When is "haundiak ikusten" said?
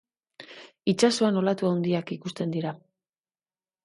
1.69-2.57